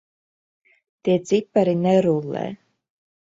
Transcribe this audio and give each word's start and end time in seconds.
Tie 1.03 1.17
cipari 1.31 1.75
nerullē. 1.83 2.45